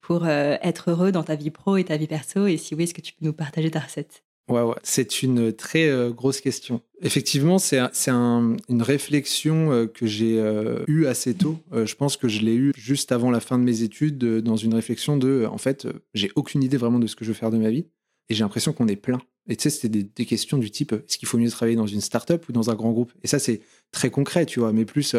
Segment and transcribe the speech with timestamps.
[0.00, 2.84] Pour euh, être heureux dans ta vie pro et ta vie perso Et si oui,
[2.84, 4.24] est-ce que tu peux nous partager ta recette?
[4.48, 6.80] Ouais, c'est une très euh, grosse question.
[7.02, 10.42] Effectivement, c'est un, une réflexion euh, que j'ai
[10.88, 11.58] eue assez tôt.
[11.72, 14.74] je pense que je l'ai eue juste avant la fin de mes études, dans une
[14.74, 17.58] réflexion de, en fait, j'ai aucune idée vraiment de ce que je veux faire de
[17.58, 17.86] ma vie,
[18.28, 19.20] et j'ai l'impression qu'on est plein.
[19.50, 22.00] Et tu sais, c'était des, questions du type, est-ce qu'il faut mieux travailler dans une
[22.00, 23.12] start-up ou dans un grand groupe?
[23.22, 25.16] Et ça, c'est très concret, tu vois, mais plus,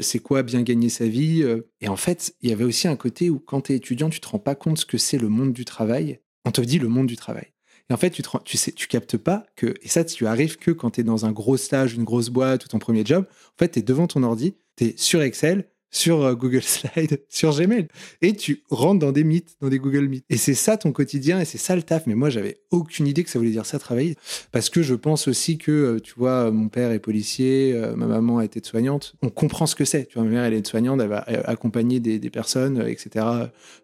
[0.00, 1.44] c'est quoi bien gagner sa vie
[1.80, 4.18] Et en fait, il y avait aussi un côté où quand tu es étudiant, tu
[4.18, 6.18] te rends pas compte ce que c'est le monde du travail.
[6.44, 7.54] On te dit le monde du travail.
[7.90, 8.10] Et en fait,
[8.44, 11.26] tu sais, tu captes pas que, et ça, tu arrives que quand tu es dans
[11.26, 14.06] un gros stage, une grosse boîte ou ton premier job, en fait, tu es devant
[14.06, 17.88] ton ordi, tu es sur Excel, sur euh, Google Slide, sur Gmail.
[18.20, 20.24] Et tu rentres dans des mythes, dans des Google Meet.
[20.28, 22.06] Et c'est ça ton quotidien et c'est ça le taf.
[22.06, 24.16] Mais moi, j'avais aucune idée que ça voulait dire ça, travailler.
[24.52, 28.06] Parce que je pense aussi que, euh, tu vois, mon père est policier, euh, ma
[28.06, 29.14] maman a été soignante.
[29.22, 30.06] On comprend ce que c'est.
[30.06, 33.24] Tu vois, ma mère, elle est soignante, elle va accompagner des, des personnes, etc.,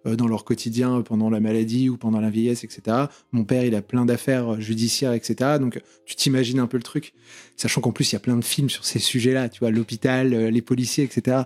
[0.04, 2.96] dans leur quotidien pendant la maladie ou pendant la vieillesse, etc.
[3.32, 5.58] Mon père, il a plein d'affaires judiciaires, etc.
[5.60, 7.12] Donc, tu t'imagines un peu le truc.
[7.56, 10.30] Sachant qu'en plus, il y a plein de films sur ces sujets-là, tu vois, l'hôpital,
[10.30, 11.42] les policiers, etc.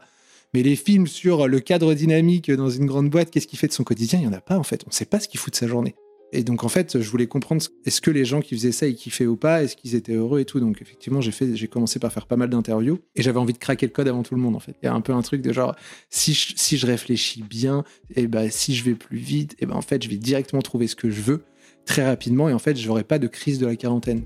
[0.55, 3.73] Mais les films sur le cadre dynamique dans une grande boîte, qu'est-ce qu'il fait de
[3.73, 4.83] son quotidien, il n'y en a pas en fait.
[4.87, 5.97] On ne sait pas ce qu'il fout de sa journée.
[6.33, 8.95] Et donc en fait, je voulais comprendre est-ce que les gens qui faisaient ça, ils
[8.95, 10.61] kiffaient ou pas, est-ce qu'ils étaient heureux et tout?
[10.61, 13.59] Donc effectivement, j'ai fait, j'ai commencé par faire pas mal d'interviews et j'avais envie de
[13.59, 14.77] craquer le code avant tout le monde en fait.
[14.83, 15.75] Il y a un peu un truc de genre
[16.09, 19.57] si je, si je réfléchis bien, et eh ben si je vais plus vite, et
[19.63, 21.43] eh ben en fait je vais directement trouver ce que je veux
[21.85, 24.23] très rapidement et en fait j'aurai pas de crise de la quarantaine.